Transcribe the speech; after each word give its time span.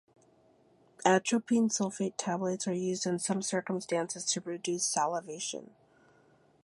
Atropine 1.05 1.69
sulfate 1.69 2.15
tablets 2.17 2.67
are 2.67 2.73
used 2.73 3.05
in 3.05 3.19
some 3.19 3.43
circumstances 3.43 4.25
to 4.25 4.41
reduce 4.41 4.83
salivation. 4.83 5.75